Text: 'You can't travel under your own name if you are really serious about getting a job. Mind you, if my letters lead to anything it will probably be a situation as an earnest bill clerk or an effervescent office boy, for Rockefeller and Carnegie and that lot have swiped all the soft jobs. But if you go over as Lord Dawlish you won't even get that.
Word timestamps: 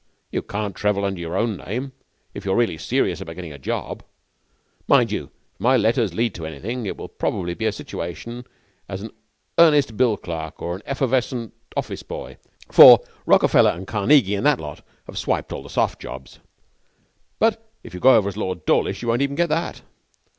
'You 0.31 0.41
can't 0.41 0.73
travel 0.75 1.05
under 1.05 1.19
your 1.19 1.37
own 1.37 1.57
name 1.57 1.91
if 2.33 2.43
you 2.43 2.51
are 2.51 2.55
really 2.55 2.79
serious 2.79 3.21
about 3.21 3.35
getting 3.35 3.53
a 3.53 3.59
job. 3.59 4.03
Mind 4.87 5.11
you, 5.11 5.29
if 5.53 5.59
my 5.61 5.77
letters 5.77 6.11
lead 6.15 6.33
to 6.33 6.45
anything 6.47 6.87
it 6.87 6.97
will 6.97 7.07
probably 7.07 7.53
be 7.53 7.67
a 7.67 7.71
situation 7.71 8.47
as 8.89 9.03
an 9.03 9.11
earnest 9.59 9.97
bill 9.97 10.17
clerk 10.17 10.59
or 10.59 10.75
an 10.75 10.81
effervescent 10.87 11.53
office 11.77 12.01
boy, 12.01 12.37
for 12.71 13.01
Rockefeller 13.27 13.69
and 13.69 13.85
Carnegie 13.85 14.33
and 14.33 14.47
that 14.47 14.59
lot 14.59 14.83
have 15.05 15.19
swiped 15.19 15.53
all 15.53 15.61
the 15.61 15.69
soft 15.69 16.01
jobs. 16.01 16.39
But 17.37 17.63
if 17.83 17.93
you 17.93 17.99
go 17.99 18.15
over 18.15 18.27
as 18.27 18.35
Lord 18.37 18.65
Dawlish 18.65 19.03
you 19.03 19.07
won't 19.09 19.21
even 19.21 19.35
get 19.35 19.49
that. 19.49 19.83